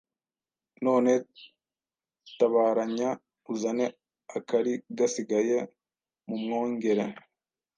None 0.85 1.11
tabaranya 2.37 3.09
uzane 3.51 3.85
akari 4.37 4.73
gasigaye 4.97 5.57
mumwongere 6.27 7.03